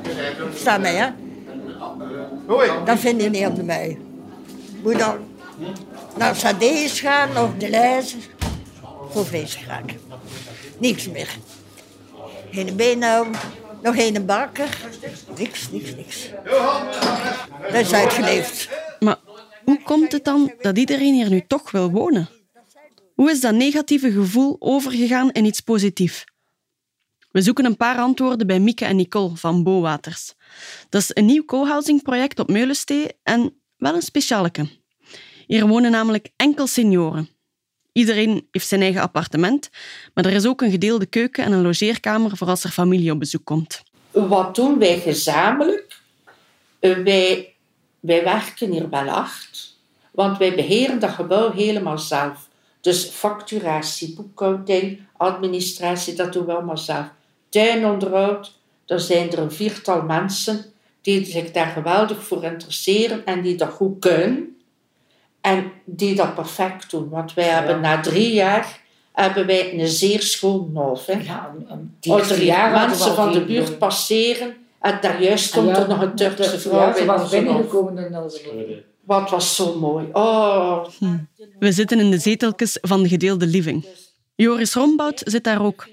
[0.54, 1.08] sta mij, hè,
[2.84, 3.98] dan vind je niet op de mij.
[4.86, 5.18] Moet dan
[6.16, 8.16] naar Sadees gaan of de lijst
[9.10, 9.94] voor vleeskraak.
[10.78, 11.36] Niks meer.
[12.50, 13.26] Geen beenhouw,
[13.82, 14.78] nog geen bakker.
[15.36, 16.30] Niks, niks, niks.
[17.62, 18.68] Dat is uitgeleefd.
[19.00, 19.18] Maar
[19.64, 22.28] hoe komt het dan dat iedereen hier nu toch wil wonen?
[23.14, 26.24] Hoe is dat negatieve gevoel overgegaan in iets positiefs?
[27.30, 30.34] We zoeken een paar antwoorden bij Mieke en Nicole van Bowaters.
[30.88, 34.68] Dat is een nieuw co-housing project op Meulenstee en wel een specialeke.
[35.46, 37.28] Hier wonen namelijk enkel senioren.
[37.92, 39.68] Iedereen heeft zijn eigen appartement,
[40.14, 43.18] maar er is ook een gedeelde keuken en een logeerkamer voor als er familie op
[43.18, 43.82] bezoek komt.
[44.10, 46.00] Wat doen wij gezamenlijk?
[46.78, 47.54] Eh, wij,
[48.00, 49.76] wij werken hier wel hard,
[50.10, 52.48] want wij beheren dat gebouw helemaal zelf.
[52.80, 57.06] Dus facturatie, boekhouding, administratie, dat doen we allemaal zelf.
[57.48, 58.52] Tuinonderhoud,
[58.84, 60.64] daar zijn er een viertal mensen
[61.06, 64.56] die zich daar geweldig voor interesseren en die dat goed kunnen.
[65.40, 67.08] En die dat perfect doen.
[67.08, 68.80] Want wij hebben na drie jaar
[69.12, 71.06] hebben wij een zeer schoon hof.
[71.24, 71.54] Ja,
[72.00, 76.58] Als er mensen van de buurt passeren en daar juist komt er nog een Turkse
[76.58, 80.06] vrouw bij was binnengekomen in onze Wat was zo mooi.
[80.12, 80.84] Oh.
[80.98, 81.16] Hm.
[81.58, 83.86] We zitten in de zeteltjes van de gedeelde living.
[84.34, 85.88] Joris Rombout zit daar ook.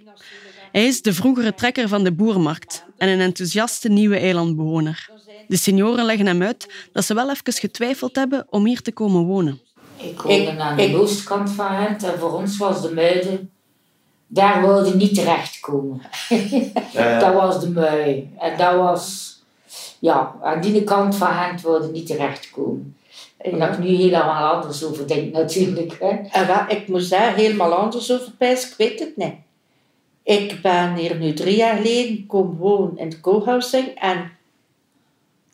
[0.72, 5.10] Hij is de vroegere trekker van de boermarkt en een enthousiaste nieuwe eilandbewoner.
[5.48, 9.24] De senioren leggen hem uit dat ze wel even getwijfeld hebben om hier te komen
[9.24, 9.62] wonen.
[9.98, 13.52] Ik woonde aan de oostkant van Gent en voor ons was de Muiden...
[14.28, 16.02] Daar wilde niet terechtkomen.
[17.20, 18.30] dat was de Mui.
[18.40, 19.36] En dat was...
[20.00, 22.96] Ja, aan die kant van Gent wilde niet terechtkomen.
[23.38, 25.98] En dat ik nu helemaal anders over denk natuurlijk.
[26.00, 26.08] Hè.
[26.32, 29.34] En wat, ik moet daar helemaal anders over pijs, ik weet het niet.
[30.24, 34.32] Ik ben hier nu drie jaar geleden komen wonen in de co-housing en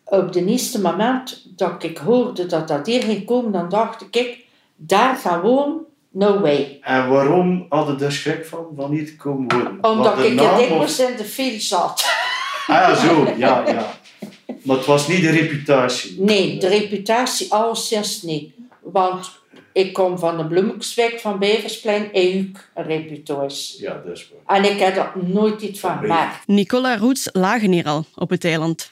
[0.05, 4.45] op de eerste moment dat ik hoorde dat dat hier ging komen, dan dacht ik,
[4.75, 5.77] daar gewoon
[6.11, 6.79] no way.
[6.81, 9.77] En waarom hadden de schrik van, van hier te komen wonen?
[9.83, 12.05] Omdat de ik naam het of- dikwijls in de file zat.
[12.67, 13.93] Ah ja, zo, ja, ja.
[14.63, 16.21] Maar het was niet de reputatie.
[16.21, 18.53] Nee, de reputatie alleszins niet.
[18.81, 19.38] Want
[19.79, 23.81] ik kom van de Bloemenkswijk van Beversplein en ook een reputatie.
[23.81, 24.57] Ja, dat is waar.
[24.57, 26.47] En ik heb er nooit iets van gemaakt.
[26.47, 28.91] Nicola Roets lagen hier al op het eiland.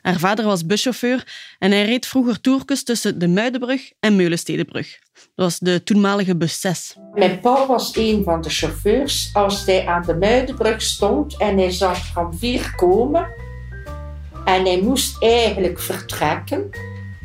[0.00, 1.26] Haar vader was buschauffeur
[1.58, 4.98] en hij reed vroeger toerkes tussen de Muidenbrug en Meulenstedenbrug.
[5.12, 6.96] Dat was de toenmalige bus 6.
[7.12, 9.30] Mijn pa was een van de chauffeurs.
[9.32, 13.26] Als hij aan de Muidenbrug stond en hij zag van vier komen
[14.44, 16.70] en hij moest eigenlijk vertrekken,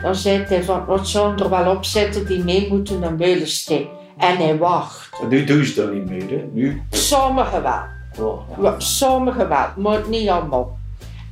[0.01, 3.87] dan zei hij van, wat zou er wel op zitten die mee moeten naar Meulensteen.
[4.17, 5.09] En hij wacht.
[5.29, 6.45] Nu doen ze dat niet meer, hè.
[6.53, 6.81] Nu...
[6.89, 7.83] Sommigen wel.
[8.19, 10.77] Oh, Ja, Sommigen wel, maar niet allemaal.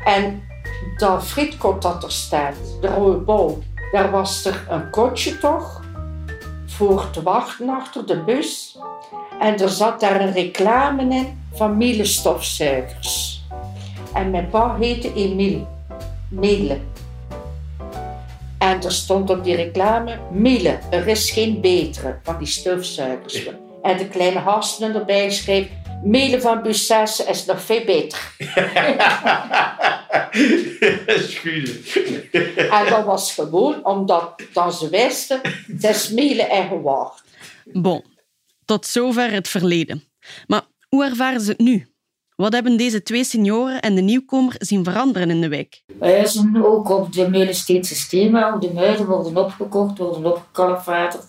[0.06, 0.44] En
[0.98, 5.84] dat frietkot dat er staat, de rode bol, daar was er een kotje toch
[6.66, 8.78] voor te wachten achter de bus.
[9.40, 13.44] En er zat daar een reclame in van Miele stofzuigers.
[14.14, 15.66] En mijn pa heette Emile.
[16.30, 16.78] Miele.
[18.58, 23.48] En er stond op die reclame, Miele, er is geen betere van die stofzuigers.
[23.82, 25.68] En de kleine hasten erbij schreef,
[26.04, 28.20] Miele van bus 6 is nog veel beter.
[32.72, 37.24] En dat was gewoon omdat dat ze wisten, het is Miele en gewaagd.
[37.64, 38.04] Bon,
[38.66, 40.04] tot zover het verleden.
[40.48, 41.88] Maar hoe ervaren ze het nu?
[42.38, 45.84] Wat hebben deze twee senioren en de nieuwkomer zien veranderen in de wijk?
[46.00, 48.60] Wij zijn ook op de Meulensteedse systemen.
[48.60, 51.24] De muiden worden opgekocht, worden opgekalfaterd.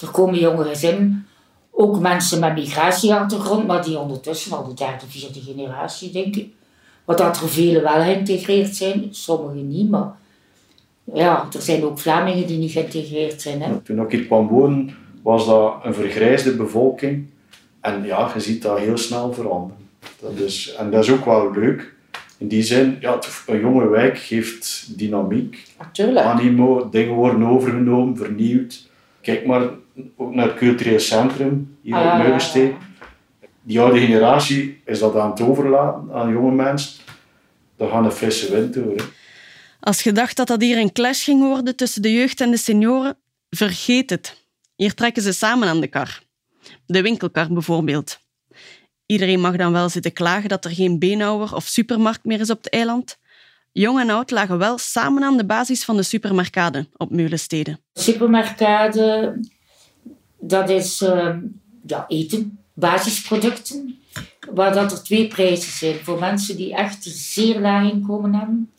[0.00, 1.26] Er komen jonge gezinnen.
[1.70, 6.48] Ook mensen met migratieachtergrond, maar die ondertussen al de derde, vierde generatie, denk ik.
[7.04, 9.90] Wat dat er velen wel geïntegreerd zijn, sommigen niet.
[9.90, 10.12] Maar
[11.04, 13.62] ja, er zijn ook Vlamingen die niet geïntegreerd zijn.
[13.62, 13.78] Hè.
[13.78, 17.26] Toen ik hier kwam wonen, was dat een vergrijsde bevolking.
[17.80, 19.79] En ja, je ziet dat heel snel veranderen.
[20.20, 21.94] Dat is, en dat is ook wel leuk.
[22.38, 26.26] In die zin, ja, een jonge wijk geeft dynamiek, Natuurlijk.
[26.26, 28.88] animo, dingen worden overgenomen, vernieuwd.
[29.20, 29.62] Kijk maar
[30.16, 32.74] ook naar het cultureel centrum hier Ah, op Meulensteen.
[33.62, 37.00] Die oude generatie is dat aan het overlaten aan jonge mensen.
[37.76, 38.96] Dan gaan een frisse wind door.
[38.96, 39.04] hè.
[39.80, 42.56] Als je dacht dat dat hier een clash ging worden tussen de jeugd en de
[42.56, 43.16] senioren,
[43.50, 44.44] vergeet het.
[44.76, 46.20] Hier trekken ze samen aan de kar.
[46.86, 48.19] De winkelkar bijvoorbeeld.
[49.10, 52.56] Iedereen mag dan wel zitten klagen dat er geen beenhouwer of supermarkt meer is op
[52.56, 53.18] het eiland.
[53.72, 57.80] Jong en oud lagen wel samen aan de basis van de supermarkade op Meulensteden.
[57.94, 59.34] Supermarkade,
[60.38, 61.36] dat is eh,
[61.86, 63.98] ja, eten, basisproducten.
[64.50, 65.94] Waar dat er twee prijzen zijn.
[65.94, 68.70] Voor mensen die echt een zeer laag inkomen hebben.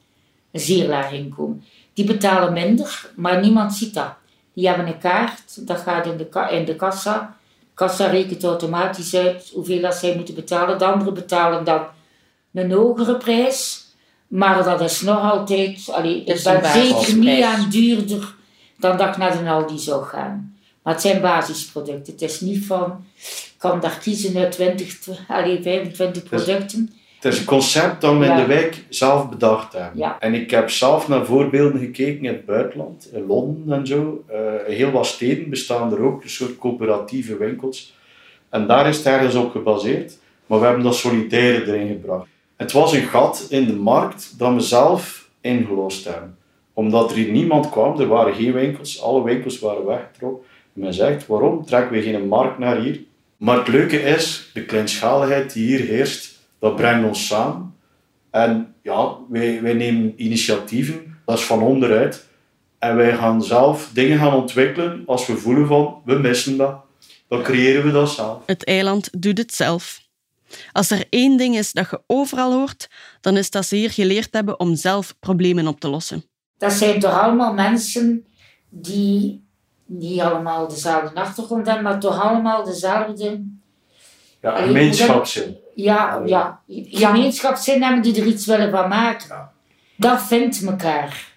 [0.51, 1.63] Zeer laag inkomen.
[1.93, 4.13] Die betalen minder, maar niemand ziet dat.
[4.53, 7.39] Die hebben een kaart, dat gaat in de, in de kassa.
[7.81, 10.77] De kassa rekent automatisch uit hoeveel dat zij moeten betalen.
[10.77, 11.85] De anderen betalen dan
[12.53, 13.85] een hogere prijs.
[14.27, 15.89] Maar dat is nog altijd...
[15.91, 18.35] Allee, ik is ben een zeker niet aan duurder
[18.77, 20.57] dan dat ik naar de Aldi zou gaan.
[20.81, 22.13] Maar het zijn basisproducten.
[22.13, 23.05] Het is niet van...
[23.17, 26.93] Ik kan daar kiezen uit 20, tw- allee, 25 producten.
[27.21, 29.99] Het is een concept dat we in de wijk zelf bedacht hebben.
[29.99, 30.19] Ja.
[30.19, 34.23] En ik heb zelf naar voorbeelden gekeken in het buitenland, in Londen en zo.
[34.27, 37.95] Eh, heel wat steden bestaan er ook een soort coöperatieve winkels.
[38.49, 40.17] En daar is het ergens op gebaseerd.
[40.45, 42.27] Maar we hebben dat solidaire erin gebracht.
[42.55, 46.37] Het was een gat in de markt dat we zelf ingelost hebben.
[46.73, 50.43] Omdat er hier niemand kwam, er waren geen winkels, alle winkels waren weggetrokken.
[50.75, 52.99] En men zegt, waarom trekken we geen markt naar hier?
[53.37, 56.30] Maar het leuke is, de kleinschaligheid die hier heerst,
[56.61, 57.75] dat brengt ons samen.
[58.29, 62.27] En ja, wij, wij nemen initiatieven, dat is van onderuit.
[62.79, 66.75] En wij gaan zelf dingen gaan ontwikkelen als we voelen van, we missen dat.
[67.27, 68.43] Dan creëren we dat zelf.
[68.45, 69.99] Het eiland doet het zelf.
[70.71, 72.87] Als er één ding is dat je overal hoort,
[73.21, 76.23] dan is dat ze hier geleerd hebben om zelf problemen op te lossen.
[76.57, 78.25] Dat zijn toch allemaal mensen
[78.69, 79.43] die
[79.85, 83.43] niet allemaal dezelfde achtergrond hebben, maar toch allemaal dezelfde...
[84.41, 85.57] Ja, gemeenschapszin.
[85.81, 86.59] Ja, ja.
[86.89, 89.49] Gemeenschapszin hebben die er iets willen van maken.
[89.95, 91.29] Dat vindt elkaar.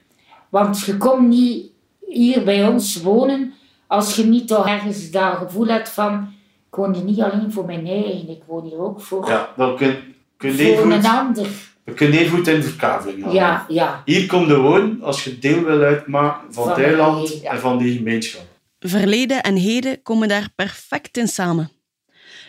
[0.49, 1.67] Want je komt niet
[2.07, 3.53] hier bij ons wonen
[3.87, 6.33] als je niet toch ergens dat gevoel hebt van
[6.69, 9.77] ik woon hier niet alleen voor mijn eigen, ik woon hier ook voor, Ja, dan
[9.77, 9.97] kun,
[10.37, 11.47] kun je voor een goed, ander.
[11.85, 13.33] we kunnen even goed in de verkaveling gaan.
[13.33, 14.03] Ja, ja.
[14.05, 17.51] Hier komt de woon als je deel wil uitmaken van, Van ja.
[17.51, 18.43] en van die gemeenschap.
[18.79, 21.71] Verleden en heden komen daar perfect in samen.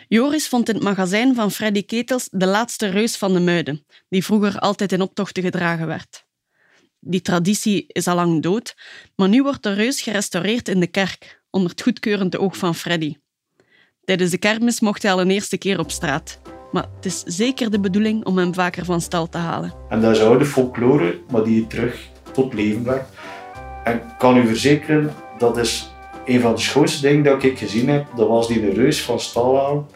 [0.08, 4.24] Joris vond in het magazijn van Freddy Ketels de laatste reus van de Muiden, die
[4.24, 6.24] vroeger altijd in optochten gedragen werd.
[7.00, 8.74] Die traditie is al lang dood,
[9.16, 13.14] maar nu wordt de reus gerestaureerd in de kerk, onder het goedkeurende oog van Freddy.
[14.04, 16.40] Tijdens de kermis mocht hij al een eerste keer op straat.
[16.72, 19.74] Maar het is zeker de bedoeling om hem vaker van stal te halen.
[19.88, 23.08] En dat is oude folklore, maar die terug tot leven brengt.
[23.84, 25.88] En ik kan u verzekeren, dat is
[26.26, 28.06] een van de schoonste dingen dat ik gezien heb.
[28.16, 29.86] Dat was die reus van stal halen.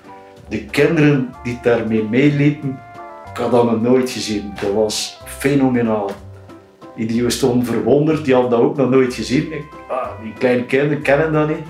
[0.48, 2.80] De kinderen die daarmee meeliepen,
[3.30, 4.52] ik had dat nog nooit gezien.
[4.60, 6.10] Dat was fenomenaal.
[6.96, 9.52] Die stonden verwonderd, die hadden dat ook nog nooit gezien.
[9.88, 11.66] Ah, die kleine kinderen kennen dat niet.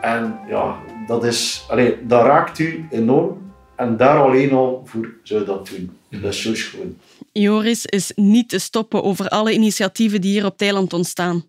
[0.00, 3.52] En ja, dat, is, allez, dat raakt u enorm.
[3.76, 5.96] En daar alleen al voor zou dat doen.
[6.10, 6.96] Dat is zo schoon.
[7.32, 11.44] Joris is niet te stoppen over alle initiatieven die hier op het eiland ontstaan.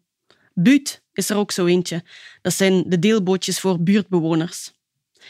[0.54, 2.04] Buut is er ook zo eentje.
[2.44, 4.72] Dat zijn de deelbootjes voor buurtbewoners.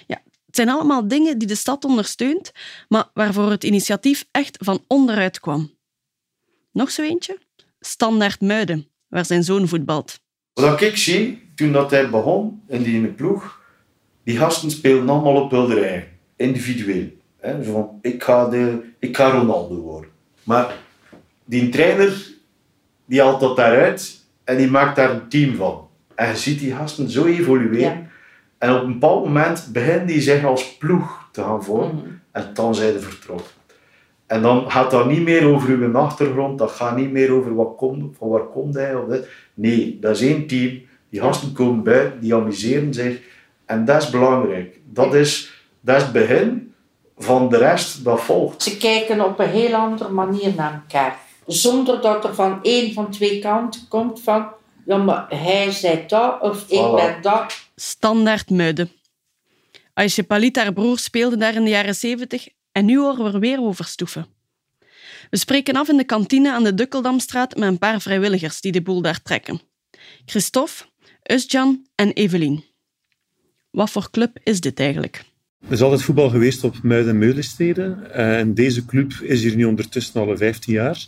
[0.07, 2.51] Ja, het zijn allemaal dingen die de stad ondersteunt,
[2.87, 5.71] maar waarvoor het initiatief echt van onderuit kwam.
[6.71, 7.37] Nog zo eentje?
[7.79, 10.19] Standaard Muiden, waar zijn zoon voetbalt.
[10.53, 13.61] Wat ik zie, toen dat hij begon in die ploeg,
[14.23, 17.07] die gasten speelden allemaal op wilderij, individueel.
[17.37, 20.09] He, van, ik, ga de, ik ga Ronaldo worden.
[20.43, 20.77] Maar
[21.45, 22.33] die trainer,
[23.05, 25.82] die haalt dat daaruit en die maakt daar een team van.
[26.15, 28.09] En je ziet die gasten zo evolueren.
[28.57, 31.95] En op een bepaald moment beginnen die zich als ploeg te gaan vormen.
[31.95, 32.07] Mhm.
[32.31, 33.51] En dan zijn ze vertrokken.
[34.27, 37.75] En dan gaat dat niet meer over uw achtergrond, dat gaat niet meer over wat
[37.77, 39.27] komt, van waar komt hij of dit.
[39.53, 40.81] Nee, dat is één team.
[41.09, 43.21] Die gasten komen bij, die amuseren zich.
[43.65, 44.79] En dat is belangrijk.
[44.85, 46.73] Dat is, dat is het begin
[47.17, 48.63] van de rest dat volgt.
[48.63, 51.17] Ze kijken op een heel andere manier naar elkaar.
[51.45, 54.45] Zonder dat er van één van twee kanten komt van
[54.85, 57.67] ja, maar hij zei dat of ik ben dat.
[57.75, 58.91] Standaard Muiden.
[59.93, 63.39] Aisha Palit, haar broer, speelde daar in de jaren zeventig en nu horen we er
[63.39, 64.25] weer over stoeven.
[65.29, 68.81] We spreken af in de kantine aan de Dukkeldamstraat met een paar vrijwilligers die de
[68.81, 69.61] boel daar trekken.
[70.25, 70.83] Christophe,
[71.23, 72.63] Usjan en Evelien.
[73.71, 75.23] Wat voor club is dit eigenlijk?
[75.65, 77.83] Er is altijd voetbal geweest op Muiden en Meulenstede.
[78.11, 81.05] En deze club is hier nu ondertussen al 15 jaar.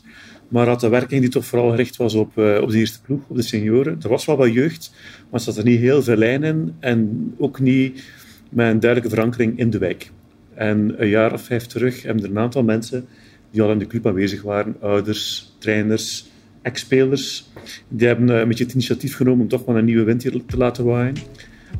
[0.55, 3.19] Maar had de werking die toch vooral gericht was op, uh, op de eerste ploeg,
[3.27, 3.97] op de senioren.
[4.01, 4.91] Er was wel wat jeugd,
[5.29, 6.75] maar zat er niet heel veel lijn in.
[6.79, 8.03] En ook niet
[8.49, 10.11] met een duidelijke verankering in de wijk.
[10.53, 13.05] En een jaar of vijf terug hebben er een aantal mensen
[13.51, 16.25] die al in de club aanwezig waren, ouders, trainers,
[16.61, 17.49] ex-spelers,
[17.87, 20.41] die hebben uh, een beetje het initiatief genomen om toch wel een nieuwe wind hier
[20.45, 21.15] te laten waaien.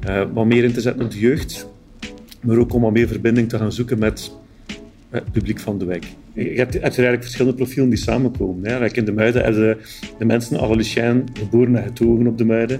[0.07, 1.67] Uh, wat meer in te zetten op de jeugd,
[2.41, 4.31] maar ook om wat meer verbinding te gaan zoeken met
[5.09, 6.05] het publiek van de wijk.
[6.35, 8.69] Je hebt, hebt eigenlijk verschillende profielen die samenkomen.
[8.69, 8.91] Hè.
[8.91, 9.77] in de Muiden hebben
[10.17, 12.79] de, mensen alle Lucien, geboren en getogen op de Muiden.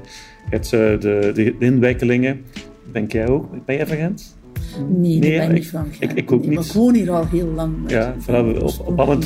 [0.50, 2.42] Je hebt uh, de, de, de inwijkelingen.
[2.92, 3.66] Denk jij ook?
[3.66, 4.38] Ben jij van Gent?
[4.90, 6.54] Nee, nee ik ben niet van Ik, ik, ook niet.
[6.54, 7.74] Maar ik woon hier al heel lang.
[7.88, 9.24] Ja, vanaf, op, op,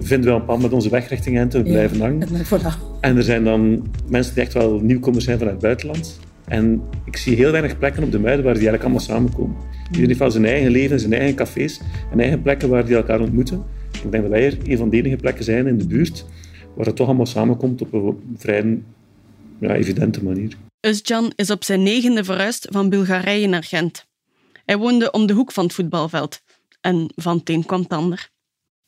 [0.00, 1.52] vinden we een pad met onze weg richting Gent.
[1.52, 2.28] We blijven hangen.
[3.00, 6.20] En er zijn dan mensen die echt wel nieuwkomers zijn vanuit het buitenland.
[6.50, 9.56] En ik zie heel weinig plekken op de Muiden waar die eigenlijk allemaal samenkomen.
[9.86, 11.80] Iedereen heeft wel zijn eigen leven, zijn eigen cafés
[12.12, 13.64] en eigen plekken waar die elkaar ontmoeten.
[13.92, 16.26] Ik denk dat wij hier een van de enige plekken zijn in de buurt
[16.74, 18.82] waar het toch allemaal samenkomt op een vrij
[19.60, 20.56] ja, evidente manier.
[20.86, 24.06] Özcan is op zijn negende verhuisd van Bulgarije naar Gent.
[24.64, 26.42] Hij woonde om de hoek van het voetbalveld.
[26.80, 28.30] En van het een kwam het ander.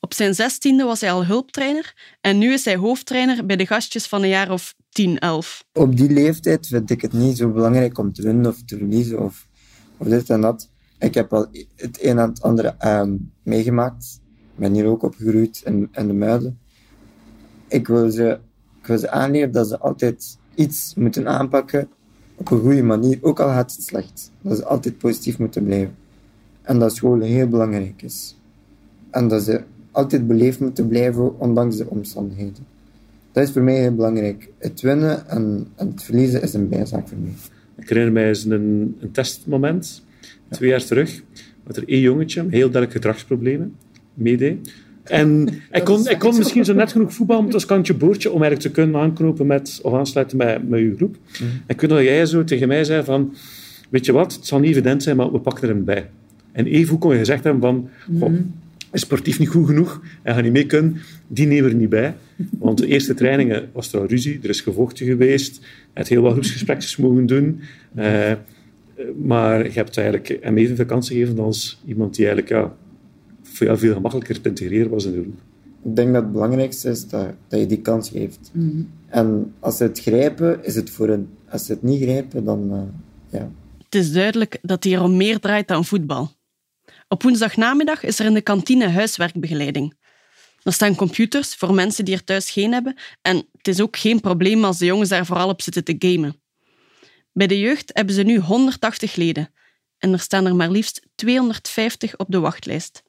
[0.05, 4.07] Op zijn zestiende was hij al hulptrainer en nu is hij hoofdtrainer bij de gastjes
[4.07, 5.65] van een jaar of 10, 11.
[5.73, 9.21] Op die leeftijd vind ik het niet zo belangrijk om te winnen of te verliezen
[9.21, 9.47] of,
[9.97, 10.71] of dit en dat.
[10.99, 14.21] Ik heb al het een en het andere ehm, meegemaakt.
[14.27, 16.59] Ik ben hier ook opgegroeid in, in de Muiden.
[17.69, 18.39] Ik wil, ze,
[18.81, 21.89] ik wil ze aanleren dat ze altijd iets moeten aanpakken
[22.35, 24.31] op een goede manier, ook al gaat het slecht.
[24.41, 25.97] Dat ze altijd positief moeten blijven.
[26.63, 28.37] En dat school heel belangrijk is.
[29.11, 32.67] En dat ze altijd beleefd moeten blijven, ondanks de omstandigheden.
[33.33, 34.49] Dat is voor mij heel belangrijk.
[34.59, 37.33] Het winnen en, het verliezen is een bijzaak voor mij.
[37.77, 40.05] Ik herinner mij eens een, een testmoment,
[40.49, 41.23] twee jaar terug,
[41.67, 43.75] dat er één jongetje, heel duidelijk gedragsproblemen,
[44.15, 44.73] meedeed.
[45.03, 48.43] En ik kon, ik kon misschien zo net genoeg voetballen met als kantje boordje om
[48.43, 51.17] eigenlijk te kunnen aanknopen met, of aansluiten met, met je groep.
[51.41, 53.35] Mm En ik weet dat jij zo tegen mij zei van,
[53.91, 56.11] weet je wat, het zal niet evident zijn, maar we pakken er een bij.
[56.53, 58.41] En even hoe kon je gezegd hebben van, mhm
[58.93, 61.89] is sportief niet goed genoeg en gaat niet mee kunnen, die nemen we er niet
[61.89, 62.15] bij.
[62.59, 65.61] Want de eerste trainingen was er al ruzie, er is gevochten geweest,
[65.93, 67.61] het heel wat groepsgesprekjes mogen doen.
[67.97, 68.33] Uh,
[69.23, 72.75] maar je hebt eigenlijk hem evenveel kansen gegeven als iemand die eigenlijk ja,
[73.43, 75.41] voor jou veel gemakkelijker te integreren was in de groep.
[75.85, 78.51] Ik denk dat het belangrijkste is dat, dat je die kans geeft.
[78.53, 78.83] Mhm.
[79.07, 81.29] En als ze het grijpen, is het voor hen.
[81.49, 82.83] Als ze het niet grijpen, dan uh,
[83.41, 83.51] ja.
[83.85, 86.31] Het is duidelijk dat hier om meer draait dan voetbal.
[87.13, 89.95] Op woensdagnamiddag is er in de kantine huiswerkbegeleiding.
[90.63, 94.21] Er staan computers voor mensen die er thuis geen hebben en het is ook geen
[94.21, 96.43] probleem als de jongens daar vooral op zitten te gamen.
[97.33, 99.53] Bij de jeugd hebben ze nu 180 leden
[99.99, 103.03] en er staan er maar liefst 250 op de wachtlijst.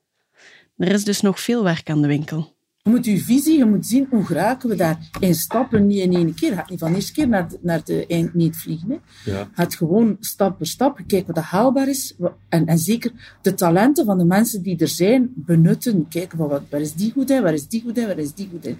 [0.78, 2.53] Er is dus nog veel werk aan de winkel.
[2.84, 6.14] Je moet je visie, je moet zien hoe geraken we daar in stappen, niet in
[6.14, 6.50] één keer.
[6.50, 8.90] Je gaat niet van de eerste keer naar de, naar de eindmeet vliegen.
[8.90, 9.32] Hè.
[9.32, 9.50] Ja.
[9.54, 12.16] Gaat gewoon stap per stap kijken wat haalbaar is.
[12.50, 13.12] En, en zeker
[13.42, 16.08] de talenten van de mensen die er zijn benutten.
[16.10, 18.34] Kijken van wat, waar is die goed in, waar is die goed in, waar is
[18.34, 18.78] die goed in.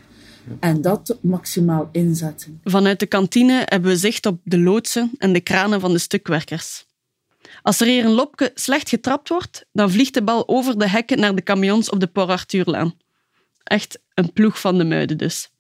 [0.60, 2.60] En dat maximaal inzetten.
[2.64, 6.86] Vanuit de kantine hebben we zicht op de loodsen en de kranen van de stukwerkers.
[7.62, 11.20] Als er hier een lopke slecht getrapt wordt, dan vliegt de bal over de hekken
[11.20, 12.94] naar de camions op de Port Arthurlaan.
[13.64, 15.52] Echt een ploeg van de muiden dus.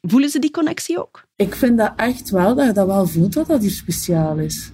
[0.00, 1.24] Voelen ze die connectie ook?
[1.36, 4.70] Ik vind dat echt wel, dat je dat wel voelt dat dat hier speciaal is.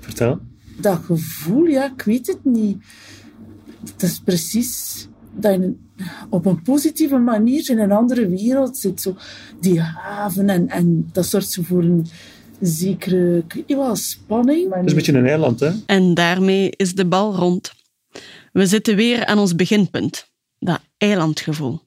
[0.00, 0.40] Vertel.
[0.80, 2.84] Dat gevoel, ja, ik weet het niet.
[3.92, 5.74] Het is precies dat je
[6.30, 9.00] op een positieve manier in een andere wereld zit.
[9.00, 9.16] Zo
[9.60, 12.06] die haven en, en dat zorgt zo voor een
[12.60, 14.74] zekere, wel, spanning.
[14.74, 15.70] Het is een beetje een eiland, hè?
[15.86, 17.72] En daarmee is de bal rond.
[18.52, 20.30] We zitten weer aan ons beginpunt,
[20.64, 21.80] dat eilandgevoel.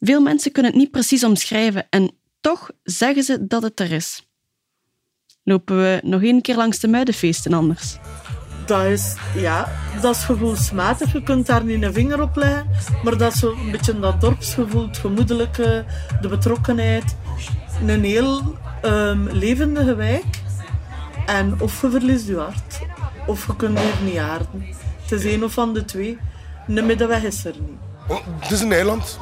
[0.00, 2.10] Veel mensen kunnen het niet precies omschrijven en
[2.40, 4.26] toch zeggen ze dat het er is.
[5.42, 7.98] Lopen we nog één keer langs de muidenfeesten anders?
[8.66, 11.12] Dat is, ja, dat is gevoelsmatig.
[11.12, 12.70] Je kunt daar niet een vinger op leggen.
[13.04, 15.84] Maar dat is een beetje dat dorpsgevoel, het gemoedelijke,
[16.20, 17.16] de betrokkenheid.
[17.86, 20.40] Een heel um, levendige wijk.
[21.26, 22.80] En of je verliest je hart,
[23.26, 24.66] of je kunt hier niet aarden.
[25.02, 26.18] Het is een of van de twee.
[26.66, 27.78] De middenweg is er niet.
[28.08, 29.18] Oh, het is een eiland.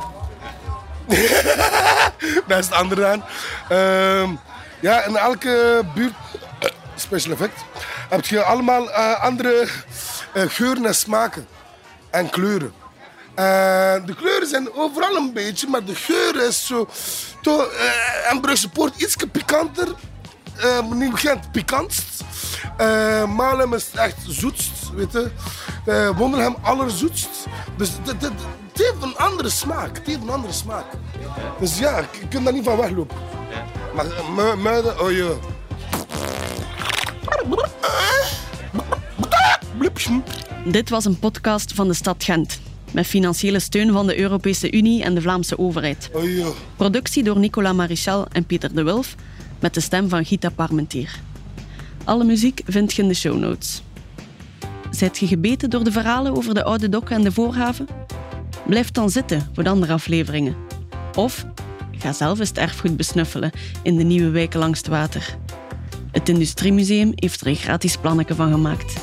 [2.47, 3.25] Daar is het andere aan.
[3.69, 4.35] Ehm,
[4.81, 6.13] ja, in elke buurt,
[6.95, 7.65] special effect,
[8.09, 9.69] heb je allemaal uh, andere
[10.35, 11.47] uh, geuren en smaken.
[12.11, 12.73] En kleuren.
[13.31, 16.89] Uh, de kleuren zijn overal een beetje, maar de geur is zo...
[17.43, 17.69] To,
[18.31, 19.89] en Brugse Poort iets pikanter.
[20.93, 22.25] niet Gent pikantst.
[23.29, 25.31] Malem is echt zoetst, weet je.
[26.17, 27.47] Wonderhem allerzoetst.
[27.77, 28.33] Dus het
[28.73, 29.97] heeft een andere smaak.
[29.97, 30.85] Het heeft een andere smaak.
[31.61, 33.17] Dus ja, je kunt daar niet van weglopen.
[33.95, 35.31] Maar mu muiden, oh ja.
[40.65, 42.61] Dit was een podcast van de stad Gent.
[42.93, 46.11] Met financiële steun van de Europese Unie en de Vlaamse overheid.
[46.13, 46.47] Oh ja.
[46.77, 49.15] Productie door Nicolas Marichal en Pieter de Wulf.
[49.59, 51.21] Met de stem van Gita Parmentier.
[52.05, 53.83] Alle muziek vind je in de show notes.
[54.91, 57.87] Zijt je gebeten door de verhalen over de oude dokken en de voorhaven?
[58.67, 60.57] Blijf dan zitten voor de andere afleveringen.
[61.15, 61.47] Of
[61.99, 63.51] ga zelf eens het erfgoed besnuffelen
[63.83, 65.37] in de nieuwe wijken langs het water.
[66.13, 68.95] Het Industriemuseum heeft er een gratis plannetje van gemaakt.